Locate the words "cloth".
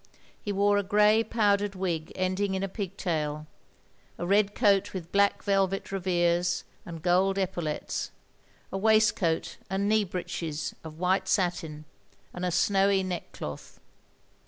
13.31-13.79